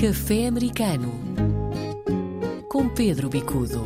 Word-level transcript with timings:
Café 0.00 0.46
Americano 0.46 1.12
com 2.70 2.88
Pedro 2.88 3.28
Bicudo. 3.28 3.84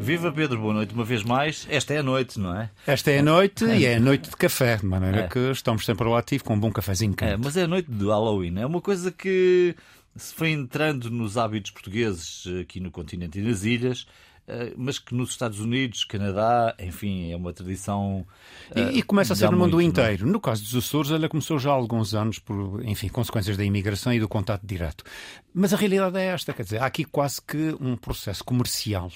Viva 0.00 0.32
Pedro, 0.32 0.58
boa 0.58 0.74
noite 0.74 0.92
uma 0.92 1.04
vez 1.04 1.22
mais. 1.22 1.64
Esta 1.70 1.94
é 1.94 1.98
a 1.98 2.02
noite, 2.02 2.40
não 2.40 2.60
é? 2.60 2.68
Esta 2.84 3.12
é 3.12 3.20
a 3.20 3.22
noite 3.22 3.64
e 3.64 3.84
é 3.84 3.94
a 3.94 4.00
noite 4.00 4.30
de 4.30 4.36
café, 4.36 4.78
de 4.78 4.84
maneira 4.84 5.20
é. 5.20 5.28
que 5.28 5.38
estamos 5.52 5.84
sempre 5.84 6.08
ao 6.08 6.16
ativo 6.16 6.42
com 6.42 6.54
um 6.54 6.58
bom 6.58 6.72
cafezinho 6.72 7.14
quente. 7.14 7.34
É, 7.34 7.36
mas 7.36 7.56
é 7.56 7.62
a 7.62 7.68
noite 7.68 7.88
do 7.88 8.08
Halloween. 8.08 8.58
É 8.58 8.66
uma 8.66 8.80
coisa 8.80 9.12
que 9.12 9.76
se 10.16 10.34
foi 10.34 10.50
entrando 10.50 11.08
nos 11.08 11.38
hábitos 11.38 11.70
portugueses 11.70 12.48
aqui 12.60 12.80
no 12.80 12.90
continente 12.90 13.38
e 13.38 13.42
nas 13.42 13.62
ilhas 13.62 14.08
eh, 14.08 14.35
mas 14.76 14.98
que 14.98 15.14
nos 15.14 15.30
Estados 15.30 15.60
Unidos, 15.60 16.04
Canadá, 16.04 16.74
enfim, 16.78 17.32
é 17.32 17.36
uma 17.36 17.52
tradição. 17.52 18.26
E, 18.74 18.98
e 18.98 19.02
começa 19.02 19.32
a 19.32 19.36
ser 19.36 19.50
no 19.50 19.58
mundo 19.58 19.74
muito, 19.74 20.00
é? 20.00 20.04
inteiro. 20.04 20.26
Não? 20.26 20.32
No 20.34 20.40
caso 20.40 20.62
dos 20.62 20.74
Açores, 20.76 21.10
ela 21.10 21.28
começou 21.28 21.58
já 21.58 21.70
há 21.70 21.74
alguns 21.74 22.14
anos 22.14 22.38
por, 22.38 22.84
enfim, 22.84 23.08
consequências 23.08 23.56
da 23.56 23.64
imigração 23.64 24.12
e 24.12 24.20
do 24.20 24.28
contato 24.28 24.64
direto. 24.64 25.04
Mas 25.52 25.72
a 25.72 25.76
realidade 25.76 26.18
é 26.18 26.26
esta, 26.26 26.52
quer 26.52 26.64
dizer, 26.64 26.82
há 26.82 26.86
aqui 26.86 27.04
quase 27.04 27.40
que 27.40 27.76
um 27.80 27.96
processo 27.96 28.44
comercial 28.44 29.10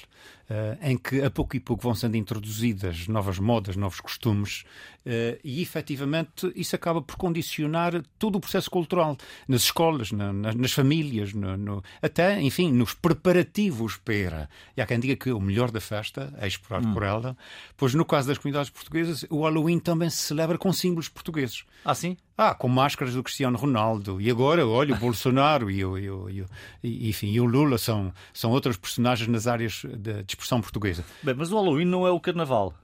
uh, 0.50 0.78
em 0.82 0.98
que 0.98 1.22
a 1.22 1.30
pouco 1.30 1.56
e 1.56 1.60
pouco 1.60 1.83
vão 1.83 1.94
sendo 1.94 2.16
introduzidas 2.16 3.06
novas 3.06 3.38
modas, 3.38 3.77
novos 3.77 4.00
costumes, 4.00 4.64
uh, 5.06 5.38
e 5.44 5.62
efetivamente 5.62 6.52
isso 6.56 6.74
acaba 6.74 7.00
por 7.00 7.16
condicionar 7.16 8.02
todo 8.19 8.36
o 8.36 8.41
processo 8.41 8.70
cultural 8.70 9.16
nas 9.47 9.62
escolas, 9.62 10.10
na, 10.12 10.33
na, 10.33 10.52
nas 10.52 10.72
famílias, 10.72 11.33
no, 11.33 11.56
no, 11.56 11.84
até, 12.02 12.41
enfim, 12.41 12.72
nos 12.72 12.94
preparativos 12.94 13.97
para. 13.97 14.48
E 14.77 14.83
há 14.83 14.86
quem 14.86 14.98
diga 14.98 15.16
que 15.20 15.30
o 15.30 15.41
melhor 15.41 15.70
da 15.70 15.80
festa 15.80 16.33
é 16.38 16.48
explorado 16.48 16.88
hum. 16.88 16.95
por 16.95 17.02
ela, 17.02 17.37
pois 17.77 17.95
no 17.95 18.05
caso 18.05 18.28
das 18.28 18.38
comunidades 18.38 18.70
portuguesas, 18.70 19.24
o 19.28 19.42
Halloween 19.42 19.78
também 19.78 20.09
se 20.09 20.16
celebra 20.16 20.56
com 20.56 20.73
símbolos 20.73 21.09
portugueses. 21.09 21.65
Ah, 21.84 21.95
sim? 21.95 22.16
Ah, 22.37 22.55
com 22.55 22.69
máscaras 22.69 23.12
do 23.12 23.23
Cristiano 23.23 23.59
Ronaldo. 23.59 24.19
E 24.19 24.30
agora, 24.30 24.66
olha, 24.66 24.95
o 24.95 24.97
Bolsonaro 24.98 25.70
e 25.70 25.84
o, 25.84 25.98
e 25.98 26.11
o, 26.11 26.31
e 26.31 26.41
o, 26.41 26.47
e, 26.83 27.11
enfim, 27.11 27.28
e 27.28 27.39
o 27.39 27.44
Lula 27.44 27.77
são, 27.77 28.12
são 28.33 28.50
outros 28.50 28.78
personagens 28.78 29.28
nas 29.28 29.47
áreas 29.47 29.83
de, 29.84 30.22
de 30.22 30.25
expressão 30.27 30.59
portuguesa. 30.61 31.05
Bem, 31.22 31.34
mas 31.34 31.53
o 31.53 31.56
Halloween 31.56 31.84
não 31.84 32.06
é 32.06 32.11
o 32.11 32.19
carnaval. 32.19 32.75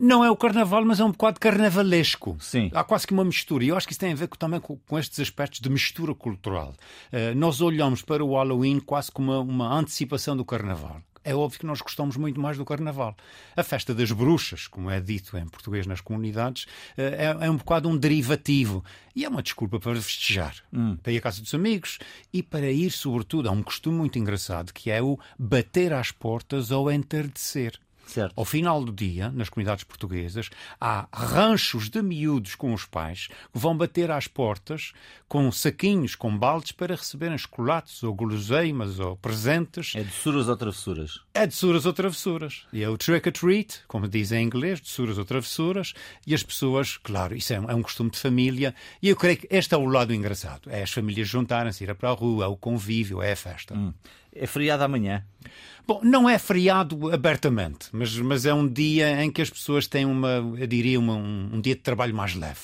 Não 0.00 0.24
é 0.24 0.30
o 0.30 0.36
carnaval, 0.36 0.82
mas 0.84 0.98
é 0.98 1.04
um 1.04 1.12
bocado 1.12 1.38
carnavalesco. 1.38 2.36
Sim. 2.40 2.70
Há 2.72 2.82
quase 2.82 3.06
que 3.06 3.12
uma 3.12 3.24
mistura. 3.24 3.62
E 3.64 3.68
eu 3.68 3.76
acho 3.76 3.86
que 3.86 3.92
isso 3.92 4.00
tem 4.00 4.12
a 4.12 4.16
ver 4.16 4.28
também 4.28 4.60
com, 4.60 4.78
com 4.78 4.98
estes 4.98 5.20
aspectos 5.20 5.60
de 5.60 5.68
mistura 5.68 6.14
cultural. 6.14 6.74
Uh, 7.12 7.34
nós 7.36 7.60
olhamos 7.60 8.00
para 8.00 8.24
o 8.24 8.34
Halloween 8.34 8.80
quase 8.80 9.12
como 9.12 9.30
uma, 9.30 9.40
uma 9.40 9.78
antecipação 9.78 10.34
do 10.34 10.44
carnaval 10.44 11.02
é 11.24 11.34
óbvio 11.34 11.60
que 11.60 11.66
nós 11.66 11.80
gostamos 11.80 12.16
muito 12.16 12.40
mais 12.40 12.56
do 12.56 12.64
Carnaval. 12.64 13.16
A 13.56 13.62
festa 13.62 13.94
das 13.94 14.10
bruxas, 14.12 14.66
como 14.66 14.90
é 14.90 15.00
dito 15.00 15.36
em 15.36 15.46
português 15.46 15.86
nas 15.86 16.00
comunidades, 16.00 16.66
eh, 16.96 17.34
é, 17.40 17.46
é 17.46 17.50
um 17.50 17.56
bocado 17.56 17.88
um 17.88 17.96
derivativo. 17.96 18.84
E 19.14 19.24
é 19.24 19.28
uma 19.28 19.42
desculpa 19.42 19.78
para 19.78 20.00
festejar, 20.00 20.54
hum. 20.72 20.96
para 20.96 21.12
ir 21.12 21.18
à 21.18 21.20
casa 21.20 21.42
dos 21.42 21.54
amigos 21.54 21.98
e 22.32 22.42
para 22.42 22.70
ir, 22.70 22.90
sobretudo, 22.90 23.48
a 23.48 23.52
um 23.52 23.62
costume 23.62 23.98
muito 23.98 24.18
engraçado 24.18 24.72
que 24.72 24.90
é 24.90 25.02
o 25.02 25.18
bater 25.38 25.92
às 25.92 26.10
portas 26.10 26.72
ao 26.72 26.90
entardecer. 26.90 27.78
Certo. 28.06 28.32
Ao 28.36 28.44
final 28.44 28.84
do 28.84 28.92
dia, 28.92 29.30
nas 29.30 29.48
comunidades 29.48 29.84
portuguesas, 29.84 30.50
há 30.80 31.08
ranchos 31.12 31.88
de 31.88 32.02
miúdos 32.02 32.54
com 32.54 32.74
os 32.74 32.84
pais 32.84 33.28
que 33.28 33.58
vão 33.58 33.76
bater 33.76 34.10
às 34.10 34.26
portas 34.26 34.92
com 35.28 35.50
saquinhos, 35.50 36.14
com 36.14 36.36
baldes 36.36 36.72
para 36.72 36.94
receberem 36.94 37.38
chocolates 37.38 38.02
ou 38.02 38.12
guloseimas 38.14 38.98
ou 38.98 39.16
presentes. 39.16 39.94
É 39.96 40.02
de 40.02 40.12
suras 40.12 40.48
ou 40.48 40.56
travessuras? 40.56 41.20
É 41.32 41.46
de 41.46 41.54
suras 41.54 41.86
ou 41.86 41.92
travessuras. 41.92 42.66
E 42.72 42.82
é 42.82 42.88
o 42.88 42.98
trick 42.98 43.28
or 43.28 43.32
treat, 43.32 43.80
como 43.88 44.06
dizem 44.06 44.42
em 44.42 44.46
inglês, 44.46 44.80
de 44.80 44.88
suras 44.88 45.16
ou 45.16 45.24
travessuras. 45.24 45.94
E 46.26 46.34
as 46.34 46.42
pessoas, 46.42 46.98
claro, 46.98 47.34
isso 47.34 47.52
é 47.54 47.60
um, 47.60 47.70
é 47.70 47.74
um 47.74 47.82
costume 47.82 48.10
de 48.10 48.18
família. 48.18 48.74
E 49.00 49.08
eu 49.08 49.16
creio 49.16 49.38
que 49.38 49.48
este 49.50 49.74
é 49.74 49.78
o 49.78 49.86
lado 49.86 50.12
engraçado. 50.12 50.68
É 50.70 50.82
as 50.82 50.90
famílias 50.90 51.28
juntarem-se, 51.28 51.82
ir 51.82 51.94
para 51.94 52.10
a 52.10 52.12
rua, 52.12 52.44
é 52.44 52.48
o 52.48 52.56
convívio, 52.56 53.22
é 53.22 53.32
a 53.32 53.36
festa. 53.36 53.74
Hum. 53.74 53.94
É 54.34 54.46
feriado 54.46 54.84
amanhã? 54.84 55.24
Bom, 55.84 56.00
não 56.04 56.28
é 56.28 56.38
feriado 56.38 57.12
abertamente, 57.12 57.88
mas, 57.92 58.16
mas 58.16 58.46
é 58.46 58.54
um 58.54 58.68
dia 58.68 59.20
em 59.20 59.30
que 59.30 59.42
as 59.42 59.50
pessoas 59.50 59.88
têm 59.88 60.04
uma, 60.04 60.28
eu 60.56 60.66
diria, 60.66 60.98
uma, 60.98 61.14
um, 61.14 61.50
um, 61.54 61.60
dia 61.60 61.74
de 61.74 61.80
trabalho 61.80 62.14
mais 62.14 62.36
leve. 62.36 62.60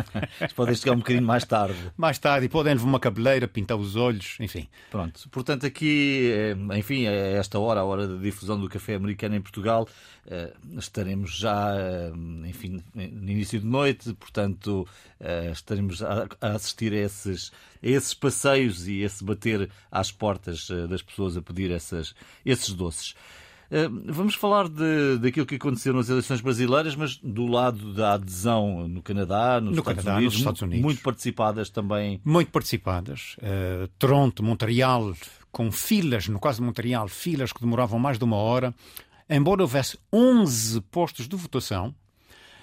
podem 0.56 0.74
chegar 0.74 0.94
um 0.94 0.98
bocadinho 0.98 1.24
mais 1.24 1.44
tarde. 1.44 1.76
Mais 1.98 2.18
tarde, 2.18 2.46
e 2.46 2.48
podem 2.48 2.72
levar 2.72 2.86
uma 2.86 2.98
cabeleira, 2.98 3.46
pintar 3.46 3.76
os 3.76 3.94
olhos, 3.94 4.38
enfim. 4.40 4.68
Pronto, 4.90 5.28
portanto, 5.28 5.66
aqui, 5.66 6.32
eh, 6.32 6.78
enfim, 6.78 7.06
a 7.06 7.12
esta 7.12 7.58
hora, 7.58 7.80
a 7.80 7.84
hora 7.84 8.08
da 8.08 8.16
difusão 8.16 8.58
do 8.58 8.70
café 8.70 8.94
americano 8.94 9.36
em 9.36 9.40
Portugal, 9.42 9.86
eh, 10.26 10.54
estaremos 10.78 11.36
já, 11.36 11.74
eh, 11.76 12.10
enfim, 12.48 12.82
no 12.94 13.30
início 13.30 13.60
de 13.60 13.66
noite, 13.66 14.14
portanto, 14.14 14.88
estaremos 15.52 16.02
a 16.02 16.26
assistir 16.40 16.92
a 16.92 16.96
esses, 16.96 17.52
a 17.80 17.86
esses 17.86 18.12
passeios 18.12 18.88
e 18.88 19.02
esse 19.02 19.22
bater 19.22 19.70
às 19.90 20.10
portas 20.10 20.68
das 20.88 21.00
pessoas 21.00 21.36
a 21.36 21.42
pedir 21.42 21.70
essas, 21.70 22.12
esses 22.44 22.72
doces. 22.72 23.14
Vamos 24.04 24.34
falar 24.34 24.68
de, 24.68 25.16
daquilo 25.16 25.46
que 25.46 25.54
aconteceu 25.54 25.94
nas 25.94 26.10
eleições 26.10 26.42
brasileiras, 26.42 26.94
mas 26.94 27.16
do 27.16 27.46
lado 27.46 27.94
da 27.94 28.14
adesão 28.14 28.86
no 28.86 29.00
Canadá, 29.00 29.62
nos, 29.62 29.74
no 29.74 29.78
Estados, 29.78 30.04
Canadá, 30.04 30.16
Unidos, 30.18 30.34
nos 30.34 30.40
Estados 30.40 30.62
Unidos, 30.62 30.82
muito 30.82 31.02
participadas 31.02 31.70
também. 31.70 32.20
Muito 32.22 32.50
participadas. 32.50 33.36
Uh, 33.38 33.88
Toronto, 33.98 34.42
Montreal, 34.42 35.14
com 35.50 35.72
filas, 35.72 36.28
no 36.28 36.38
caso 36.38 36.58
de 36.58 36.66
Montreal, 36.66 37.08
filas 37.08 37.50
que 37.50 37.60
demoravam 37.60 37.98
mais 37.98 38.18
de 38.18 38.24
uma 38.24 38.36
hora. 38.36 38.74
Embora 39.28 39.62
houvesse 39.62 39.98
11 40.12 40.82
postos 40.82 41.26
de 41.26 41.34
votação, 41.34 41.94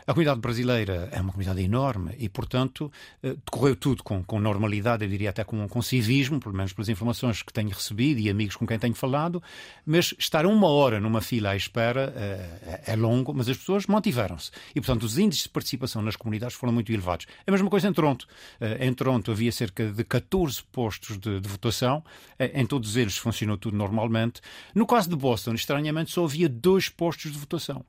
a 0.10 0.12
comunidade 0.12 0.40
brasileira 0.40 1.08
é 1.12 1.22
uma 1.22 1.32
comunidade 1.32 1.62
enorme 1.62 2.16
e, 2.18 2.28
portanto, 2.28 2.92
eh, 3.22 3.36
decorreu 3.46 3.76
tudo 3.76 4.04
com, 4.04 4.24
com 4.24 4.40
normalidade, 4.40 5.06
eu 5.06 5.10
diria 5.10 5.30
até 5.30 5.44
com, 5.44 5.68
com 5.68 5.84
civismo, 5.84 6.40
pelo 6.40 6.56
menos 6.56 6.74
pelas 6.74 6.90
informações 6.90 7.44
que 7.44 7.54
tenho 7.54 7.70
recebido 7.70 8.20
e 8.20 8.28
amigos 8.28 8.56
com 8.56 8.66
quem 8.66 8.80
tenho 8.80 8.96
falado, 8.96 9.40
mas 9.86 10.16
estar 10.18 10.48
uma 10.48 10.68
hora 10.68 11.00
numa 11.00 11.22
fila 11.22 11.52
à 11.52 11.56
espera 11.56 12.12
é, 12.16 12.94
é 12.94 12.96
longo, 12.96 13.36
mas 13.36 13.48
as 13.50 13.58
pessoas 13.58 13.86
mantiveram-se. 13.86 14.50
E, 14.72 14.82
portanto, 14.82 15.04
os 15.04 15.20
índices 15.20 15.44
de 15.44 15.50
participação 15.50 16.02
nas 16.02 16.16
comunidades 16.16 16.56
foram 16.56 16.74
muito 16.74 16.92
elevados. 16.92 17.28
É 17.46 17.52
a 17.52 17.52
mesma 17.52 17.70
coisa 17.70 17.88
em 17.88 17.94
Toronto. 17.94 18.28
Eh, 18.60 18.88
em 18.88 18.94
Toronto 18.96 19.30
havia 19.30 19.52
cerca 19.52 19.92
de 19.92 20.04
14 20.04 20.64
postos 20.72 21.20
de, 21.20 21.40
de 21.40 21.48
votação, 21.48 22.04
em 22.40 22.66
todos 22.66 22.98
eles 22.98 23.16
funcionou 23.16 23.58
tudo 23.58 23.78
normalmente. 23.78 24.42
No 24.74 24.88
caso 24.88 25.08
de 25.08 25.16
Boston, 25.16 25.54
estranhamente, 25.54 26.10
só 26.10 26.26
havia 26.26 26.50
dois 26.50 26.90
postos 26.90 27.32
de 27.32 27.38
votação. 27.38 27.86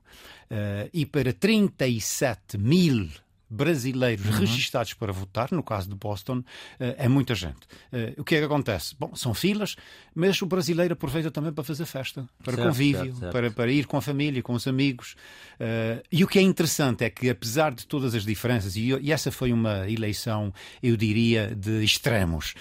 e 0.93 1.05
para 1.05 1.31
36 1.31 2.10
27 2.11 2.57
mil 2.57 3.09
brasileiros 3.53 4.25
uhum. 4.27 4.39
registados 4.39 4.93
para 4.93 5.11
votar, 5.11 5.51
no 5.51 5.61
caso 5.61 5.89
de 5.89 5.95
Boston, 5.95 6.41
eh, 6.79 6.95
é 6.99 7.07
muita 7.09 7.35
gente. 7.35 7.59
Eh, 7.91 8.13
o 8.17 8.23
que 8.23 8.35
é 8.35 8.39
que 8.39 8.45
acontece? 8.45 8.95
Bom, 8.97 9.13
são 9.13 9.33
filas, 9.33 9.75
mas 10.15 10.41
o 10.41 10.45
brasileiro 10.45 10.93
aproveita 10.93 11.29
também 11.29 11.51
para 11.51 11.61
fazer 11.61 11.85
festa, 11.85 12.25
para 12.41 12.53
certo, 12.53 12.67
convívio, 12.67 13.03
certo, 13.03 13.19
certo. 13.19 13.31
Para, 13.33 13.51
para 13.51 13.69
ir 13.69 13.87
com 13.87 13.97
a 13.97 14.01
família, 14.01 14.41
com 14.41 14.53
os 14.53 14.65
amigos. 14.67 15.15
Eh, 15.59 16.01
e 16.09 16.23
o 16.23 16.29
que 16.29 16.39
é 16.39 16.41
interessante 16.41 17.03
é 17.03 17.09
que, 17.09 17.29
apesar 17.29 17.73
de 17.73 17.85
todas 17.85 18.15
as 18.15 18.23
diferenças, 18.25 18.77
e 18.77 19.11
essa 19.11 19.31
foi 19.33 19.51
uma 19.51 19.89
eleição, 19.89 20.53
eu 20.81 20.95
diria, 20.95 21.53
de 21.53 21.83
extremos, 21.83 22.53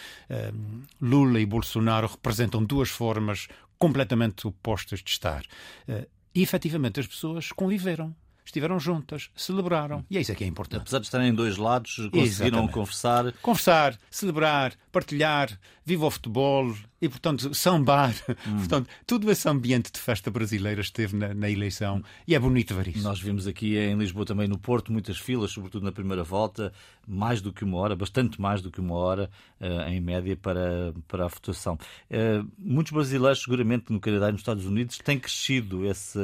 Lula 1.00 1.40
e 1.40 1.46
Bolsonaro 1.46 2.08
representam 2.08 2.64
duas 2.64 2.88
formas 2.88 3.46
completamente 3.78 4.44
opostas 4.46 5.00
de 5.00 5.10
estar. 5.10 5.44
E 6.34 6.42
efetivamente 6.42 6.98
as 6.98 7.06
pessoas 7.06 7.52
conviveram 7.52 8.14
estiveram 8.50 8.78
juntas, 8.78 9.30
celebraram. 9.34 10.04
E 10.10 10.18
é 10.18 10.20
isso 10.20 10.32
é 10.32 10.34
que 10.34 10.44
é 10.44 10.46
importante. 10.46 10.82
Apesar 10.82 10.98
de 10.98 11.06
estarem 11.06 11.28
em 11.28 11.34
dois 11.34 11.56
lados, 11.56 11.96
conseguiram 11.96 12.24
Exatamente. 12.24 12.72
conversar. 12.72 13.32
Conversar, 13.40 13.98
celebrar, 14.10 14.72
partilhar, 14.92 15.58
viva 15.84 16.06
o 16.06 16.10
futebol 16.10 16.74
e, 17.00 17.08
portanto, 17.08 17.54
sambar. 17.54 18.14
Hum. 18.46 18.58
Portanto, 18.58 18.88
todo 19.06 19.30
esse 19.30 19.48
ambiente 19.48 19.90
de 19.90 19.98
festa 19.98 20.30
brasileira 20.30 20.80
esteve 20.80 21.16
na, 21.16 21.32
na, 21.34 21.50
eleição 21.50 22.02
e 22.26 22.34
é 22.34 22.38
bonito 22.38 22.74
ver 22.74 22.88
isso. 22.88 23.02
Nós 23.02 23.20
vimos 23.20 23.46
aqui 23.46 23.76
em 23.76 23.96
Lisboa 23.96 24.26
também 24.26 24.46
no 24.46 24.58
Porto 24.58 24.92
muitas 24.92 25.18
filas, 25.18 25.50
sobretudo 25.50 25.84
na 25.84 25.92
primeira 25.92 26.22
volta, 26.22 26.72
mais 27.06 27.40
do 27.40 27.52
que 27.52 27.64
uma 27.64 27.78
hora, 27.78 27.96
bastante 27.96 28.40
mais 28.40 28.60
do 28.60 28.70
que 28.70 28.80
uma 28.80 28.94
hora, 28.94 29.30
uh, 29.60 29.88
em 29.88 30.00
média, 30.00 30.36
para, 30.36 30.92
para 31.08 31.24
a 31.24 31.28
votação. 31.28 31.78
Uh, 32.10 32.48
muitos 32.58 32.92
brasileiros, 32.92 33.42
seguramente, 33.42 33.92
no 33.92 34.00
Canadá 34.00 34.28
e 34.28 34.32
nos 34.32 34.40
Estados 34.40 34.66
Unidos, 34.66 34.98
têm 34.98 35.18
crescido 35.18 35.86
esse, 35.86 36.18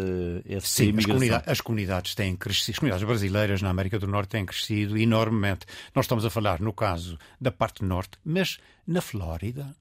esse 0.45 0.69
Sim, 0.69 0.95
as, 0.97 1.07
comunidade, 1.07 1.45
as 1.47 1.61
comunidades 1.61 2.15
têm 2.15 2.37
crescido, 2.37 2.73
as 2.73 2.79
comunidades 2.79 3.07
brasileiras 3.07 3.63
na 3.63 3.71
América 3.71 3.99
do 3.99 4.07
Norte 4.07 4.31
têm 4.31 4.45
crescido 4.45 4.97
enormemente. 4.97 5.67
Nós 5.95 6.05
estamos 6.05 6.25
a 6.25 6.31
falar, 6.31 6.61
no 6.61 6.73
caso 6.73 7.19
da 7.41 7.51
parte 7.51 7.85
norte, 7.85 8.19
mas 8.25 8.59
na 8.87 9.01
Flórida, 9.01 9.75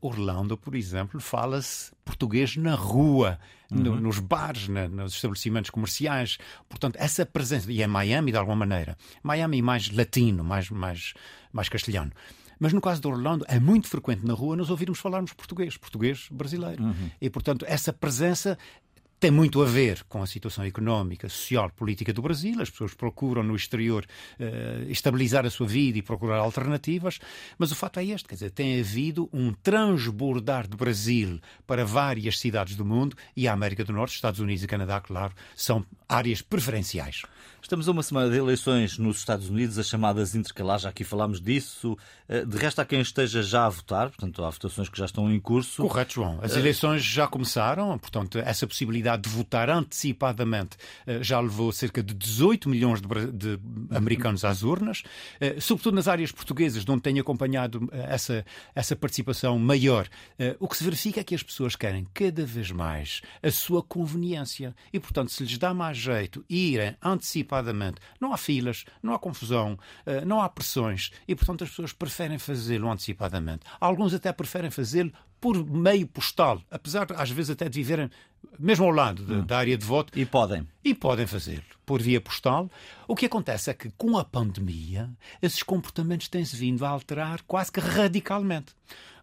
Orlando, 0.00 0.56
por 0.56 0.74
exemplo, 0.74 1.20
fala-se 1.20 1.92
português 2.04 2.56
na 2.56 2.74
rua, 2.74 3.38
uhum. 3.70 3.78
no, 3.78 4.00
nos 4.00 4.18
bares, 4.18 4.68
na, 4.68 4.88
nos 4.88 5.14
estabelecimentos 5.14 5.70
comerciais. 5.70 6.38
Portanto, 6.68 6.96
essa 6.98 7.24
presença, 7.24 7.70
e 7.70 7.82
é 7.82 7.86
Miami 7.86 8.32
de 8.32 8.38
alguma 8.38 8.56
maneira, 8.56 8.96
Miami 9.22 9.62
mais 9.62 9.90
latino, 9.90 10.42
mais, 10.42 10.70
mais, 10.70 11.14
mais 11.52 11.68
castelhano. 11.68 12.12
Mas 12.58 12.74
no 12.74 12.80
caso 12.80 13.00
de 13.00 13.08
Orlando, 13.08 13.44
é 13.48 13.58
muito 13.58 13.88
frequente 13.88 14.24
na 14.24 14.34
rua 14.34 14.54
nós 14.54 14.68
ouvirmos 14.68 14.98
falarmos 14.98 15.32
português, 15.32 15.78
português 15.78 16.28
brasileiro. 16.30 16.82
Uhum. 16.82 17.10
E, 17.18 17.30
portanto, 17.30 17.64
essa 17.66 17.90
presença 17.90 18.58
tem 19.20 19.30
muito 19.30 19.60
a 19.60 19.66
ver 19.66 20.02
com 20.08 20.22
a 20.22 20.26
situação 20.26 20.64
económica, 20.64 21.28
social, 21.28 21.70
política 21.70 22.10
do 22.10 22.22
Brasil. 22.22 22.58
As 22.58 22.70
pessoas 22.70 22.94
procuram 22.94 23.42
no 23.42 23.54
exterior 23.54 24.06
uh, 24.40 24.90
estabilizar 24.90 25.44
a 25.44 25.50
sua 25.50 25.66
vida 25.66 25.98
e 25.98 26.02
procurar 26.02 26.38
alternativas, 26.38 27.18
mas 27.58 27.70
o 27.70 27.76
fato 27.76 28.00
é 28.00 28.06
este: 28.06 28.26
quer 28.26 28.36
dizer, 28.36 28.50
tem 28.50 28.80
havido 28.80 29.28
um 29.30 29.52
transbordar 29.52 30.66
do 30.66 30.76
Brasil 30.76 31.38
para 31.66 31.84
várias 31.84 32.38
cidades 32.38 32.76
do 32.76 32.84
mundo 32.84 33.14
e 33.36 33.46
a 33.46 33.52
América 33.52 33.84
do 33.84 33.92
Norte, 33.92 34.14
Estados 34.14 34.40
Unidos 34.40 34.64
e 34.64 34.66
Canadá, 34.66 34.98
claro, 35.02 35.34
são 35.54 35.84
áreas 36.08 36.40
preferenciais. 36.40 37.22
Estamos 37.62 37.86
a 37.88 37.92
uma 37.92 38.02
semana 38.02 38.30
de 38.30 38.36
eleições 38.36 38.98
nos 38.98 39.18
Estados 39.18 39.48
Unidos, 39.48 39.78
as 39.78 39.86
chamadas 39.86 40.34
intercalares, 40.34 40.82
já 40.82 40.88
aqui 40.88 41.04
falámos 41.04 41.40
disso. 41.40 41.96
Eh, 42.26 42.44
de 42.44 42.56
resto, 42.56 42.80
há 42.80 42.84
quem 42.84 43.00
esteja 43.00 43.42
já 43.42 43.66
a 43.66 43.68
votar, 43.68 44.08
portanto, 44.08 44.42
há 44.42 44.50
votações 44.50 44.88
que 44.88 44.98
já 44.98 45.04
estão 45.04 45.30
em 45.30 45.38
curso. 45.38 45.82
Correto, 45.82 46.14
João. 46.14 46.40
As 46.42 46.56
eleições 46.56 47.04
já 47.04 47.28
começaram, 47.28 47.96
portanto, 47.98 48.38
essa 48.38 48.66
possibilidade 48.66 49.22
de 49.22 49.28
votar 49.28 49.68
antecipadamente 49.68 50.78
eh, 51.06 51.22
já 51.22 51.38
levou 51.38 51.70
cerca 51.70 52.02
de 52.02 52.14
18 52.14 52.68
milhões 52.68 53.00
de, 53.00 53.60
americanos 53.90 54.44
às 54.44 54.62
urnas, 54.62 55.02
eh, 55.38 55.60
sobretudo 55.60 55.94
nas 55.94 56.08
áreas 56.08 56.32
portuguesas, 56.32 56.84
de 56.84 56.90
onde 56.90 57.02
tenho 57.02 57.20
acompanhado 57.20 57.88
essa, 57.92 58.44
essa 58.74 58.96
participação 58.96 59.58
maior. 59.58 60.08
O 60.58 60.66
que 60.66 60.76
se 60.76 60.84
verifica 60.84 61.20
é 61.20 61.24
que 61.24 61.34
as 61.34 61.42
pessoas 61.42 61.76
querem 61.76 62.06
cada 62.14 62.44
vez 62.44 62.70
mais 62.70 63.20
a 63.42 63.50
sua 63.50 63.82
conveniência 63.82 64.74
e, 64.92 64.98
portanto, 64.98 65.30
se 65.30 65.42
lhes 65.42 65.58
dá 65.58 65.74
mais 65.74 65.96
jeito 65.96 66.44
irem 66.48 66.96
antecipadamente 67.02 67.49
antecipadamente. 67.50 68.00
Não 68.20 68.32
há 68.32 68.36
filas, 68.36 68.84
não 69.02 69.12
há 69.12 69.18
confusão, 69.18 69.78
eh, 70.06 70.24
não 70.24 70.40
há 70.40 70.48
pressões 70.48 71.10
e, 71.26 71.34
portanto, 71.34 71.64
as 71.64 71.70
pessoas 71.70 71.92
preferem 71.92 72.38
fazê-lo 72.38 72.90
antecipadamente. 72.90 73.66
Alguns 73.80 74.14
até 74.14 74.32
preferem 74.32 74.70
fazê-lo 74.70 75.12
por 75.40 75.64
meio 75.64 76.06
postal, 76.06 76.62
apesar, 76.70 77.06
às 77.16 77.30
vezes, 77.30 77.50
até 77.50 77.68
de 77.68 77.78
viverem 77.78 78.10
mesmo 78.58 78.84
ao 78.84 78.90
lado 78.90 79.24
de, 79.24 79.32
hum. 79.32 79.44
da 79.44 79.58
área 79.58 79.76
de 79.76 79.84
voto. 79.84 80.18
E 80.18 80.24
podem. 80.24 80.66
E 80.84 80.94
podem 80.94 81.26
fazê-lo 81.26 81.62
por 81.84 82.00
via 82.00 82.20
postal. 82.20 82.70
O 83.08 83.16
que 83.16 83.26
acontece 83.26 83.70
é 83.70 83.74
que, 83.74 83.90
com 83.96 84.16
a 84.16 84.24
pandemia, 84.24 85.10
esses 85.42 85.62
comportamentos 85.62 86.28
têm-se 86.28 86.56
vindo 86.56 86.84
a 86.84 86.88
alterar 86.88 87.42
quase 87.42 87.72
que 87.72 87.80
radicalmente. 87.80 88.74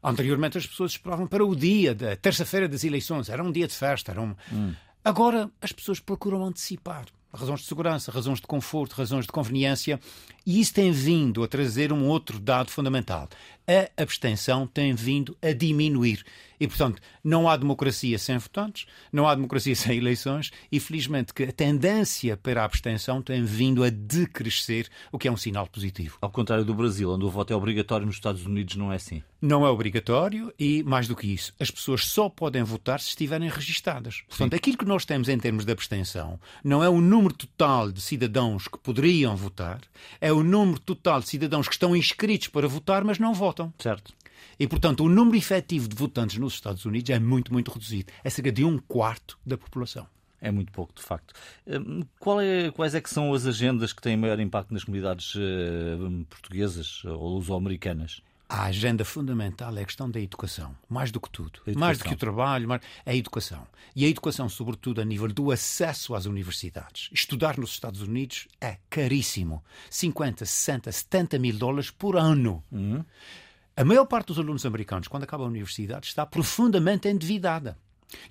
Anteriormente, 0.04 0.58
as 0.58 0.68
pessoas 0.68 0.92
esperavam 0.92 1.28
para 1.28 1.46
o 1.46 1.56
dia 1.56 1.94
da 1.94 2.16
terça-feira 2.16 2.68
das 2.68 2.84
eleições. 2.84 3.30
Era 3.30 3.44
um 3.44 3.52
dia 3.52 3.68
de 3.68 3.74
festa. 3.74 4.12
Era 4.12 4.22
um... 4.22 4.36
Hum. 4.52 4.74
Agora, 5.04 5.50
as 5.62 5.72
pessoas 5.72 6.00
procuram 6.00 6.44
antecipar 6.44 7.06
razões 7.34 7.62
de 7.62 7.66
segurança, 7.66 8.12
razões 8.12 8.40
de 8.40 8.48
conforto, 8.48 8.94
razões 8.94 9.26
de 9.26 9.32
conveniência, 9.32 10.00
e 10.46 10.60
isso 10.60 10.74
tem 10.74 10.92
vindo 10.92 11.44
a 11.44 11.48
trazer 11.48 11.92
um 11.92 12.06
outro 12.08 12.40
dado 12.40 12.72
fundamental. 12.72 13.28
A 13.68 14.02
abstenção 14.02 14.66
tem 14.66 14.94
vindo 14.94 15.38
a 15.42 15.52
diminuir. 15.52 16.24
E, 16.60 16.68
portanto, 16.68 17.02
não 17.24 17.48
há 17.48 17.56
democracia 17.56 18.18
sem 18.18 18.38
votantes, 18.38 18.86
não 19.12 19.28
há 19.28 19.36
democracia 19.36 19.76
sem 19.76 19.98
eleições, 19.98 20.52
e 20.72 20.80
felizmente 20.80 21.34
que 21.34 21.44
a 21.44 21.52
tendência 21.52 22.36
para 22.38 22.62
a 22.62 22.66
abstenção 22.66 23.22
tem 23.22 23.44
vindo 23.44 23.84
a 23.84 23.90
decrescer, 23.90 24.88
o 25.12 25.18
que 25.18 25.28
é 25.28 25.32
um 25.32 25.38
sinal 25.38 25.68
positivo. 25.68 26.18
Ao 26.22 26.30
contrário 26.30 26.66
do 26.66 26.74
Brasil, 26.74 27.12
onde 27.12 27.26
o 27.26 27.30
voto 27.30 27.54
é 27.54 27.56
obrigatório 27.56 28.06
nos 28.06 28.16
Estados 28.16 28.46
Unidos, 28.46 28.76
não 28.76 28.92
é 28.92 28.96
assim? 28.96 29.24
Não 29.42 29.66
é 29.66 29.70
obrigatório 29.70 30.52
e, 30.60 30.82
mais 30.84 31.08
do 31.08 31.16
que 31.16 31.28
isso, 31.28 31.54
as 31.60 31.70
pessoas 31.70 32.06
só 32.06 32.28
podem 32.28 32.64
votar 32.64 33.00
se 33.00 33.10
estiverem 33.10 33.50
registadas. 33.50 34.24
Portanto, 34.28 34.52
Sim. 34.52 34.58
aquilo 34.58 34.78
que 34.78 34.86
nós 34.86 35.06
temos 35.06 35.30
em 35.30 35.38
termos 35.38 35.64
de 35.64 35.72
abstenção 35.72 36.40
não 36.64 36.84
é 36.84 36.90
o 36.90 37.00
número 37.00 37.34
total 37.34 37.92
de 37.92 38.02
cidadãos 38.02 38.68
que 38.68 38.80
poderiam 38.80 39.36
votar, 39.36 39.82
é 40.20 40.32
o 40.34 40.44
número 40.44 40.80
total 40.80 41.20
de 41.20 41.30
cidadãos 41.30 41.68
que 41.68 41.76
estão 41.76 41.96
inscritos 41.96 42.48
para 42.48 42.68
votar, 42.68 43.04
mas 43.04 43.20
não 43.20 43.34
votam. 43.34 43.74
Certo. 43.78 44.14
E, 44.60 44.68
portanto, 44.68 45.04
o 45.04 45.10
número 45.10 45.38
efetivo 45.38 45.88
de 45.88 45.96
votantes 45.96 46.38
nos 46.38 46.54
Estados 46.54 46.86
Unidos 46.86 47.10
é 47.10 47.20
muito, 47.20 47.54
muito 47.54 47.72
reduzido. 47.72 48.12
É 48.24 48.30
cerca 48.30 48.52
de 48.52 48.64
um 48.64 48.78
quarto 48.78 49.38
da 49.46 49.58
população. 49.58 50.08
É 50.40 50.52
muito 50.52 50.72
pouco, 50.72 50.94
de 50.94 51.02
facto. 51.02 51.34
Hum, 51.66 52.04
é, 52.42 52.72
quais 52.72 52.94
é 52.94 53.02
que 53.02 53.10
são 53.10 53.34
as 53.34 53.46
agendas 53.46 53.92
que 53.92 54.02
têm 54.02 54.16
maior 54.16 54.40
impacto 54.40 54.74
nas 54.74 54.84
comunidades 54.84 55.34
uh, 55.36 56.26
portuguesas 56.30 57.04
ou 57.06 57.36
luso-americanas? 57.36 58.22
A 58.50 58.66
agenda 58.66 59.04
fundamental 59.04 59.78
é 59.78 59.82
a 59.82 59.86
questão 59.86 60.10
da 60.10 60.22
educação, 60.22 60.74
mais 60.88 61.12
do 61.12 61.20
que 61.20 61.30
tudo. 61.30 61.60
Mais 61.76 61.98
do 61.98 62.06
que 62.06 62.14
o 62.14 62.18
trabalho, 62.18 62.66
mais... 62.66 62.82
é 63.06 63.12
a 63.12 63.16
educação. 63.16 63.68
E 63.94 64.06
a 64.06 64.08
educação, 64.08 64.48
sobretudo, 64.48 65.02
a 65.02 65.06
nível 65.06 65.28
do 65.28 65.52
acesso 65.52 66.16
às 66.16 66.26
universidades. 66.26 67.10
Estudar 67.12 67.58
nos 67.58 67.72
Estados 67.72 68.02
Unidos 68.02 68.48
é 68.62 68.78
caríssimo. 68.90 69.62
50, 69.90 70.46
60, 70.46 70.90
70 70.90 71.40
mil 71.40 71.58
dólares 71.58 71.92
por 71.92 72.16
ano. 72.16 72.64
Uhum. 72.72 73.04
A 73.80 73.86
maior 73.86 74.06
parte 74.06 74.30
dos 74.30 74.40
alunos 74.40 74.66
americanos, 74.66 75.08
quando 75.08 75.22
acaba 75.22 75.44
a 75.44 75.48
universidade, 75.48 76.08
está 76.08 76.26
profundamente 76.26 77.08
endividada. 77.08 77.78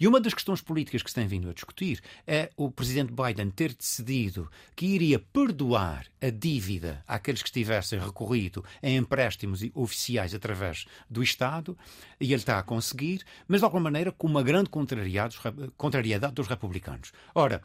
E 0.00 0.08
uma 0.08 0.20
das 0.20 0.34
questões 0.34 0.60
políticas 0.60 1.04
que 1.04 1.08
se 1.08 1.14
tem 1.14 1.28
vindo 1.28 1.48
a 1.48 1.52
discutir 1.52 2.02
é 2.26 2.50
o 2.56 2.68
presidente 2.68 3.12
Biden 3.12 3.50
ter 3.50 3.72
decidido 3.72 4.50
que 4.74 4.86
iria 4.86 5.20
perdoar 5.20 6.06
a 6.20 6.30
dívida 6.30 7.00
àqueles 7.06 7.44
que 7.44 7.52
tivessem 7.52 8.00
recorrido 8.00 8.64
em 8.82 8.96
empréstimos 8.96 9.60
oficiais 9.72 10.34
através 10.34 10.84
do 11.08 11.22
Estado, 11.22 11.78
e 12.20 12.24
ele 12.24 12.34
está 12.34 12.58
a 12.58 12.62
conseguir, 12.64 13.22
mas 13.46 13.60
de 13.60 13.66
alguma 13.66 13.84
maneira 13.84 14.10
com 14.10 14.26
uma 14.26 14.42
grande 14.42 14.68
contrariedade 14.68 16.34
dos 16.34 16.48
republicanos. 16.48 17.12
Ora, 17.32 17.62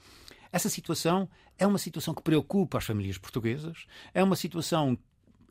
essa 0.52 0.70
situação 0.70 1.28
é 1.58 1.66
uma 1.66 1.80
situação 1.80 2.14
que 2.14 2.22
preocupa 2.22 2.78
as 2.78 2.86
famílias 2.86 3.18
portuguesas, 3.18 3.86
é 4.14 4.24
uma 4.24 4.36
situação 4.36 4.96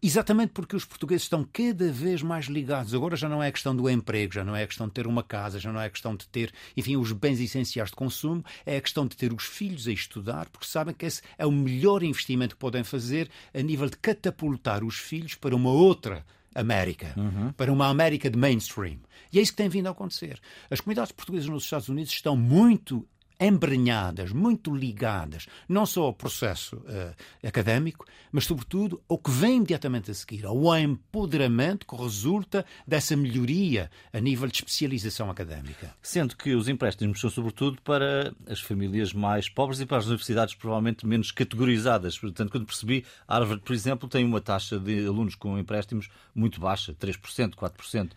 Exatamente 0.03 0.53
porque 0.53 0.75
os 0.75 0.85
portugueses 0.85 1.25
estão 1.25 1.47
cada 1.53 1.93
vez 1.93 2.23
mais 2.23 2.47
ligados. 2.47 2.95
Agora 2.95 3.17
já 3.17 3.29
não 3.29 3.43
é 3.43 3.49
a 3.49 3.53
questão 3.53 3.77
do 3.77 3.89
emprego, 3.89 4.33
já 4.33 4.43
não 4.43 4.57
é 4.57 4.63
a 4.63 4.67
questão 4.67 4.87
de 4.87 4.95
ter 4.95 5.07
uma 5.07 5.23
casa, 5.23 5.59
já 5.59 5.71
não 5.71 5.81
é 5.81 5.87
a 5.87 5.91
questão 5.91 6.17
de 6.17 6.27
ter, 6.29 6.53
enfim, 6.75 6.97
os 6.97 7.13
bens 7.13 7.39
essenciais 7.39 7.91
de 7.91 7.97
consumo, 7.97 8.43
é 8.65 8.79
a 8.79 8.81
questão 8.81 9.07
de 9.07 9.15
ter 9.15 9.33
os 9.33 9.45
filhos 9.45 9.87
a 9.87 9.93
estudar, 9.93 10.49
porque 10.49 10.67
sabem 10.67 10.95
que 10.95 11.05
esse 11.05 11.21
é 11.37 11.45
o 11.45 11.53
melhor 11.53 12.03
investimento 12.03 12.55
que 12.55 12.61
podem 12.61 12.83
fazer 12.83 13.29
a 13.53 13.61
nível 13.61 13.91
de 13.91 13.99
catapultar 13.99 14.83
os 14.83 14.97
filhos 14.97 15.35
para 15.35 15.55
uma 15.55 15.71
outra 15.71 16.25
América, 16.55 17.15
uhum. 17.17 17.53
para 17.53 17.73
uma 17.73 17.89
América 17.89 18.31
de 18.31 18.39
mainstream. 18.39 18.99
E 19.33 19.39
é 19.39 19.43
isso 19.43 19.53
que 19.53 19.59
tem 19.59 19.69
vindo 19.69 19.87
a 19.87 19.91
acontecer. 19.91 20.41
As 20.71 20.81
comunidades 20.81 21.13
portuguesas 21.13 21.49
nos 21.49 21.65
Estados 21.65 21.89
Unidos 21.89 22.13
estão 22.13 22.37
muito 22.37 23.07
embrenhadas, 23.41 24.33
muito 24.33 24.75
ligadas, 24.75 25.47
não 25.67 25.87
só 25.87 26.03
ao 26.03 26.13
processo 26.13 26.77
uh, 26.77 27.15
académico, 27.47 28.05
mas, 28.31 28.45
sobretudo, 28.45 29.01
ao 29.09 29.19
que 29.19 29.31
vem 29.31 29.57
imediatamente 29.57 30.11
a 30.11 30.15
seguir, 30.15 30.45
ao 30.45 30.77
empoderamento 30.77 31.87
que 31.87 31.97
resulta 31.97 32.65
dessa 32.87 33.17
melhoria 33.17 33.91
a 34.13 34.21
nível 34.21 34.47
de 34.47 34.57
especialização 34.57 35.31
académica. 35.31 35.95
Sendo 36.03 36.37
que 36.37 36.55
os 36.55 36.69
empréstimos 36.69 37.21
são, 37.21 37.31
sobretudo, 37.31 37.81
para 37.83 38.35
as 38.47 38.61
famílias 38.61 39.13
mais 39.13 39.49
pobres 39.49 39.81
e 39.81 39.87
para 39.87 39.97
as 39.97 40.07
universidades 40.07 40.55
provavelmente 40.55 41.07
menos 41.07 41.33
categorizadas. 41.33 42.19
Portanto, 42.19 42.51
quando 42.51 42.67
percebi, 42.67 43.05
Harvard, 43.27 43.63
por 43.63 43.73
exemplo, 43.73 44.09
tem 44.09 44.25
uma 44.25 44.41
taxa 44.41 44.79
de 44.79 45.07
alunos 45.07 45.35
com 45.35 45.59
empréstimos 45.59 46.09
muito 46.35 46.61
baixa, 46.61 46.93
3%, 46.93 47.55
4%. 47.55 48.11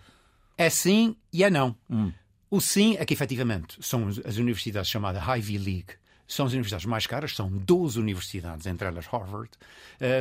É 0.57 0.69
sim 0.69 1.15
e 1.31 1.43
é 1.43 1.49
não. 1.49 1.75
Hum. 1.89 2.11
O 2.53 2.61
sim 2.61 2.95
é 2.99 3.03
que, 3.03 3.15
efetivamente, 3.15 3.77
são 3.81 4.07
as 4.07 4.37
universidades 4.37 4.87
chamadas 4.87 5.27
Ivy 5.27 5.57
League. 5.57 5.93
São 6.27 6.45
as 6.45 6.51
universidades 6.51 6.85
mais 6.85 7.07
caras, 7.07 7.35
são 7.35 7.49
12 7.49 7.99
universidades, 7.99 8.67
entre 8.67 8.87
elas 8.87 9.07
Harvard, 9.07 9.49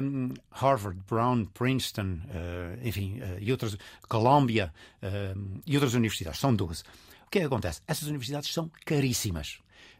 um, 0.02 0.30
Harvard, 0.50 0.98
Brown, 1.06 1.44
Princeton, 1.44 2.20
uh, 2.24 2.88
enfim, 2.88 3.20
uh, 3.20 3.38
e 3.38 3.52
outras, 3.52 3.76
Columbia 4.08 4.72
uh, 5.02 5.60
e 5.66 5.76
outras 5.76 5.92
universidades, 5.92 6.40
são 6.40 6.56
12. 6.56 6.84
O 7.26 7.30
que 7.30 7.36
é 7.36 7.40
que 7.42 7.46
acontece? 7.48 7.82
Essas 7.86 8.08
universidades 8.08 8.50
são 8.50 8.70
caríssimas. 8.86 9.58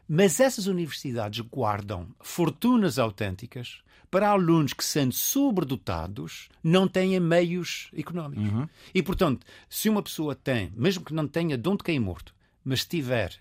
Mas 0.09 0.39
essas 0.39 0.65
universidades 0.65 1.39
guardam 1.41 2.07
fortunas 2.19 2.97
autênticas 2.97 3.83
para 4.13 4.29
alunos 4.29 4.73
que, 4.73 4.85
sendo 4.85 5.11
sobredotados, 5.11 6.47
não 6.63 6.87
têm 6.87 7.19
meios 7.19 7.89
económicos. 7.97 8.45
Uhum. 8.45 8.69
E, 8.93 9.01
portanto, 9.01 9.43
se 9.67 9.89
uma 9.89 10.03
pessoa 10.03 10.35
tem, 10.35 10.71
mesmo 10.75 11.03
que 11.03 11.15
não 11.15 11.27
tenha 11.27 11.57
de 11.57 11.67
onde 11.67 11.83
cair 11.83 11.99
morto, 11.99 12.31
mas 12.63 12.85
tiver 12.85 13.39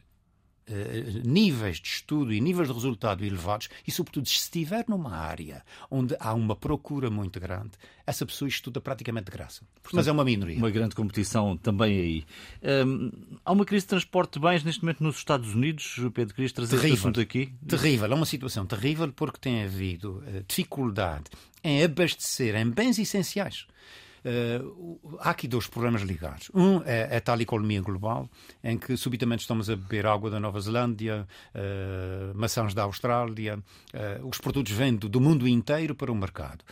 eh, 0.66 1.22
níveis 1.24 1.80
de 1.80 1.88
estudo 1.88 2.32
e 2.32 2.40
níveis 2.40 2.68
de 2.68 2.74
resultado 2.74 3.24
elevados 3.24 3.68
e, 3.86 3.90
sobretudo, 3.90 4.28
se 4.28 4.34
estiver 4.34 4.84
numa 4.88 5.16
área 5.16 5.64
onde 5.90 6.16
há 6.20 6.32
uma 6.32 6.54
procura 6.54 7.10
muito 7.10 7.40
grande, 7.40 7.72
essa 8.06 8.24
pessoa 8.24 8.48
estuda 8.48 8.80
praticamente 8.80 9.26
de 9.26 9.32
graça. 9.32 9.62
Portanto, 9.82 9.96
Mas 9.96 10.08
é 10.08 10.12
uma 10.12 10.24
minoria. 10.24 10.56
Uma 10.56 10.70
grande 10.70 10.94
competição 10.94 11.56
também 11.56 11.98
aí. 11.98 12.24
Hum, 12.86 13.10
há 13.44 13.52
uma 13.52 13.64
crise 13.64 13.84
de 13.84 13.88
transporte 13.90 14.34
de 14.34 14.40
bens 14.40 14.62
neste 14.62 14.82
momento 14.82 15.02
nos 15.02 15.16
Estados 15.16 15.54
Unidos. 15.54 15.96
Pedro, 16.14 16.34
querias 16.34 16.52
trazer 16.52 16.76
terrível, 16.76 16.94
este 16.94 17.02
assunto 17.02 17.20
aqui? 17.20 17.52
Terrível. 17.66 18.12
É 18.12 18.14
uma 18.14 18.26
situação 18.26 18.66
terrível 18.66 19.12
porque 19.12 19.38
tem 19.38 19.64
havido 19.64 20.22
uh, 20.26 20.44
dificuldade 20.46 21.24
em 21.64 21.82
abastecer 21.82 22.54
em 22.54 22.68
bens 22.70 22.98
essenciais. 22.98 23.66
Uh, 24.24 25.18
há 25.20 25.30
aqui 25.30 25.48
dois 25.48 25.66
problemas 25.66 26.02
ligados. 26.02 26.50
Um 26.54 26.80
é 26.84 27.16
a 27.16 27.20
tal 27.20 27.40
economia 27.40 27.80
global, 27.80 28.28
em 28.62 28.78
que 28.78 28.96
subitamente 28.96 29.40
estamos 29.40 29.68
a 29.68 29.74
beber 29.74 30.06
água 30.06 30.30
da 30.30 30.38
Nova 30.38 30.60
Zelândia, 30.60 31.26
uh, 31.54 32.38
maçãs 32.38 32.72
da 32.72 32.84
Austrália, 32.84 33.58
uh, 33.58 34.26
os 34.26 34.38
produtos 34.38 34.72
vêm 34.72 34.94
do, 34.94 35.08
do, 35.08 35.20
mundo 35.20 35.46
inteiro 35.48 35.94
para 35.94 36.10
o 36.10 36.14
mercado. 36.14 36.64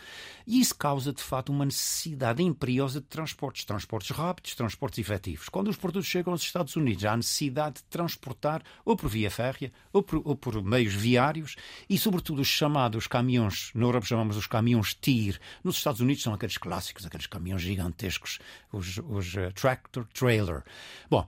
E 0.51 0.59
isso 0.59 0.75
causa, 0.75 1.13
de 1.13 1.23
fato, 1.23 1.49
uma 1.49 1.63
necessidade 1.63 2.43
imperiosa 2.43 2.99
de 2.99 3.07
transportes, 3.07 3.63
transportes 3.63 4.09
rápidos, 4.09 4.53
transportes 4.53 4.99
efetivos. 4.99 5.47
Quando 5.47 5.69
os 5.69 5.77
produtos 5.77 6.09
chegam 6.09 6.33
aos 6.33 6.41
Estados 6.41 6.75
Unidos, 6.75 7.05
há 7.05 7.15
necessidade 7.15 7.75
de 7.75 7.83
transportar 7.83 8.61
ou 8.83 8.97
por 8.97 9.07
via 9.07 9.31
férrea 9.31 9.71
ou 9.93 10.03
por, 10.03 10.21
ou 10.25 10.35
por 10.35 10.61
meios 10.61 10.93
viários 10.93 11.55
e, 11.89 11.97
sobretudo, 11.97 12.41
os 12.41 12.49
chamados 12.49 13.07
caminhões, 13.07 13.71
na 13.73 13.85
Europa 13.85 14.05
chamamos 14.05 14.35
os 14.35 14.45
caminhões 14.45 14.93
TIR, 14.93 15.39
nos 15.63 15.77
Estados 15.77 16.01
Unidos 16.01 16.21
são 16.21 16.33
aqueles 16.33 16.57
clássicos, 16.57 17.05
aqueles 17.05 17.27
caminhões 17.27 17.61
gigantescos, 17.61 18.39
os, 18.73 18.97
os 18.97 19.33
uh, 19.35 19.53
tractor 19.53 20.05
trailer. 20.13 20.65
Bom, 21.09 21.25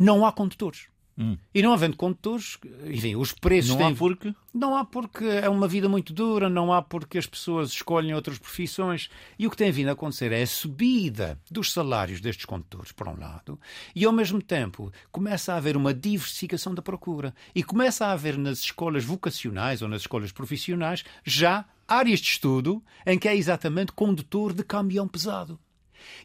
não 0.00 0.26
há 0.26 0.32
condutores. 0.32 0.88
Hum. 1.18 1.36
E 1.52 1.60
não 1.60 1.72
havendo 1.72 1.96
condutores, 1.96 2.58
enfim, 2.86 3.16
os 3.16 3.32
preços. 3.32 3.70
Não 3.70 3.78
têm... 3.78 3.86
há 3.88 3.94
porque? 3.96 4.34
Não 4.54 4.76
há 4.76 4.84
porque 4.84 5.24
é 5.24 5.48
uma 5.48 5.66
vida 5.66 5.88
muito 5.88 6.12
dura, 6.12 6.48
não 6.48 6.72
há 6.72 6.80
porque 6.80 7.18
as 7.18 7.26
pessoas 7.26 7.70
escolhem 7.70 8.14
outras 8.14 8.38
profissões. 8.38 9.10
E 9.36 9.44
o 9.44 9.50
que 9.50 9.56
tem 9.56 9.72
vindo 9.72 9.88
a 9.88 9.92
acontecer 9.92 10.30
é 10.30 10.42
a 10.42 10.46
subida 10.46 11.40
dos 11.50 11.72
salários 11.72 12.20
destes 12.20 12.44
condutores, 12.44 12.92
por 12.92 13.08
um 13.08 13.18
lado, 13.18 13.58
e 13.96 14.04
ao 14.04 14.12
mesmo 14.12 14.40
tempo 14.40 14.92
começa 15.10 15.52
a 15.52 15.56
haver 15.56 15.76
uma 15.76 15.92
diversificação 15.92 16.72
da 16.72 16.82
procura. 16.82 17.34
E 17.52 17.64
começa 17.64 18.06
a 18.06 18.12
haver 18.12 18.38
nas 18.38 18.60
escolas 18.60 19.04
vocacionais 19.04 19.82
ou 19.82 19.88
nas 19.88 20.02
escolas 20.02 20.30
profissionais 20.30 21.04
já 21.24 21.64
áreas 21.88 22.20
de 22.20 22.28
estudo 22.28 22.82
em 23.04 23.18
que 23.18 23.26
é 23.26 23.34
exatamente 23.34 23.92
condutor 23.92 24.52
de 24.52 24.62
caminhão 24.62 25.08
pesado. 25.08 25.58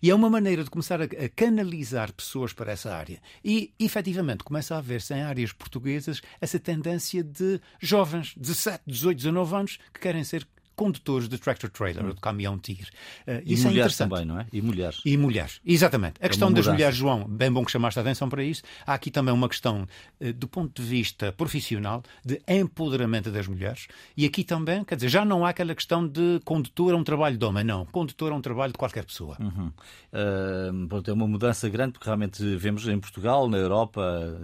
E 0.01 0.09
é 0.09 0.15
uma 0.15 0.29
maneira 0.29 0.63
de 0.63 0.69
começar 0.69 1.01
a, 1.01 1.05
a 1.05 1.29
canalizar 1.35 2.11
pessoas 2.13 2.53
para 2.53 2.71
essa 2.71 2.93
área. 2.95 3.21
E, 3.43 3.73
efetivamente, 3.79 4.43
começa 4.43 4.75
a 4.75 4.77
haver-se 4.77 5.13
em 5.13 5.21
áreas 5.21 5.51
portuguesas 5.51 6.21
essa 6.39 6.59
tendência 6.59 7.23
de 7.23 7.59
jovens, 7.79 8.33
17, 8.37 8.83
18, 8.85 9.17
19 9.17 9.55
anos, 9.55 9.79
que 9.93 9.99
querem 9.99 10.23
ser 10.23 10.47
condutores 10.83 11.29
de 11.29 11.37
tractor 11.37 11.69
trailer, 11.69 12.05
hum. 12.05 12.09
de 12.09 12.19
caminhão 12.19 12.59
tir. 12.59 12.89
Uh, 13.25 13.41
e 13.45 13.53
isso 13.53 13.67
é 13.67 13.69
mulheres 13.69 13.99
é 13.99 14.03
também, 14.05 14.25
não 14.25 14.39
é? 14.39 14.47
E 14.51 14.61
mulheres. 14.61 15.01
E 15.05 15.15
mulheres, 15.15 15.61
exatamente. 15.65 16.15
A 16.21 16.25
é 16.25 16.29
questão 16.29 16.51
das 16.51 16.67
mulheres, 16.67 16.95
João, 16.97 17.23
bem 17.25 17.51
bom 17.51 17.63
que 17.63 17.71
chamaste 17.71 17.99
a 17.99 18.01
atenção 18.01 18.27
para 18.27 18.43
isso. 18.43 18.63
Há 18.85 18.93
aqui 18.93 19.09
também 19.09 19.33
uma 19.33 19.47
questão, 19.47 19.87
uh, 20.19 20.33
do 20.33 20.47
ponto 20.47 20.81
de 20.81 20.87
vista 20.87 21.31
profissional, 21.31 22.03
de 22.25 22.41
empoderamento 22.47 23.31
das 23.31 23.47
mulheres. 23.47 23.87
E 24.17 24.25
aqui 24.25 24.43
também, 24.43 24.83
quer 24.83 24.95
dizer, 24.95 25.09
já 25.09 25.23
não 25.23 25.45
há 25.45 25.49
aquela 25.49 25.73
questão 25.73 26.05
de 26.05 26.41
condutor 26.43 26.93
é 26.93 26.95
um 26.95 27.03
trabalho 27.03 27.37
de 27.37 27.45
homem, 27.45 27.63
não. 27.63 27.85
Condutor 27.85 28.31
é 28.31 28.35
um 28.35 28.41
trabalho 28.41 28.73
de 28.73 28.77
qualquer 28.77 29.05
pessoa. 29.05 29.37
Uhum. 29.39 29.71
Uh, 30.11 30.87
pronto, 30.87 31.09
é 31.09 31.13
uma 31.13 31.27
mudança 31.27 31.69
grande, 31.69 31.93
porque 31.93 32.05
realmente 32.05 32.43
vemos 32.57 32.87
em 32.87 32.99
Portugal, 32.99 33.47
na 33.47 33.57
Europa, 33.57 34.37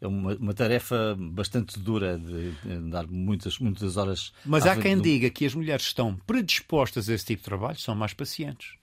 é 0.00 0.06
uma, 0.06 0.34
uma 0.34 0.54
tarefa 0.54 1.16
bastante 1.18 1.78
dura 1.78 2.18
de, 2.18 2.52
de 2.52 2.90
dar 2.90 3.06
muitas, 3.06 3.58
muitas 3.58 3.96
horas. 3.96 4.32
Mas 4.46 4.66
há 4.66 4.76
quem 4.76 4.96
do... 4.96 5.02
diga 5.02 5.28
que 5.30 5.44
as 5.44 5.54
mulheres 5.54 5.73
mulheres 5.74 5.86
estão 5.86 6.16
predispostas 6.26 7.08
a 7.08 7.14
esse 7.14 7.26
tipo 7.26 7.42
de 7.42 7.44
trabalho 7.44 7.78
são 7.78 7.94
mais 7.94 8.14
pacientes, 8.14 8.74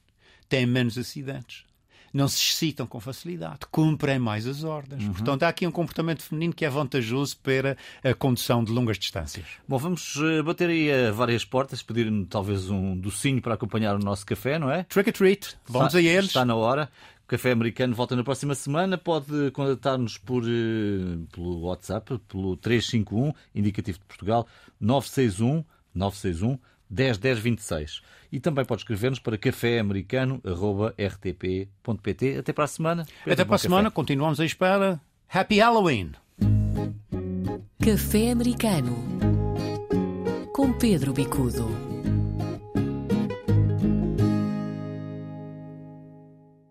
têm 0.50 0.66
menos 0.66 0.98
acidentes, 0.98 1.64
não 2.14 2.28
se 2.28 2.38
excitam 2.38 2.86
com 2.86 3.00
facilidade, 3.00 3.60
cumprem 3.72 4.20
mais 4.20 4.46
as 4.46 4.66
ordens. 4.66 5.04
Uhum. 5.04 5.14
Portanto, 5.14 5.44
há 5.44 5.48
aqui 5.48 5.66
um 5.66 5.72
comportamento 5.72 6.22
feminino 6.22 6.54
que 6.54 6.66
é 6.66 6.70
vantajoso 6.70 7.38
para 7.38 7.78
a 8.04 8.14
condução 8.14 8.62
de 8.62 8.72
longas 8.74 9.00
distâncias. 9.00 9.46
Bom, 9.66 9.78
vamos 9.78 10.18
eh, 10.18 10.44
bater 10.44 10.70
aí 10.70 10.92
a 10.92 11.12
várias 11.12 11.46
portas, 11.46 11.82
pedir 11.82 12.12
talvez 12.26 12.70
um 12.70 12.98
docinho 12.98 13.42
para 13.42 13.54
acompanhar 13.54 13.96
o 13.96 14.00
nosso 14.00 14.26
café, 14.26 14.60
não 14.60 14.70
é? 14.70 14.84
Trick 14.84 15.10
or 15.10 15.14
treat, 15.14 15.58
vamos 15.66 15.96
está, 15.96 16.00
a 16.00 16.02
eles. 16.02 16.26
Está 16.26 16.44
na 16.44 16.56
hora. 16.56 16.90
O 17.24 17.28
Café 17.32 17.54
Americano 17.54 17.96
volta 17.96 18.14
na 18.14 18.26
próxima 18.26 18.54
semana. 18.54 18.98
Pode 18.98 19.52
contatar-nos 19.52 20.18
por, 20.18 20.44
eh, 20.44 21.18
pelo 21.32 21.62
WhatsApp, 21.62 22.20
pelo 22.28 22.58
351, 22.58 23.32
indicativo 23.56 24.00
de 24.00 24.04
Portugal, 24.04 24.46
961 24.82 25.64
961 25.94 26.60
10 26.92 27.18
10 27.18 27.40
26. 27.40 28.02
E 28.32 28.40
também 28.40 28.64
pode 28.66 28.82
escrever-nos 28.82 29.20
para 29.20 29.38
caféamericano.rtp.pt. 29.38 32.38
Até 32.38 32.54
para 32.54 32.64
a 32.66 32.68
semana. 32.68 33.06
Pedro, 33.06 33.34
Até 33.34 33.46
para 33.46 33.56
a 33.56 33.60
semana. 33.60 33.84
Café. 33.86 33.96
Continuamos 33.96 34.40
à 34.40 34.46
espera. 34.46 35.02
Happy 35.34 35.60
Halloween! 35.60 36.12
Café 37.84 38.30
Americano 38.32 38.96
com 40.54 40.72
Pedro 40.74 41.14
Bicudo. 41.14 41.91